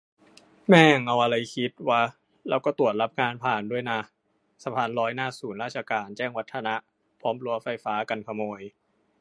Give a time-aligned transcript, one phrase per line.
[0.67, 2.01] แม่งเอาไรคิดวะ
[2.49, 3.99] แล้วก็ตรวจรับงานผ่านด้วยนะ
[4.63, 6.75] สะพานลอยหน้าศูนย์ราชการ แจ้งวัฒนะ
[7.21, 8.61] พร้อมรั้วไฟฟ้ากันขโมย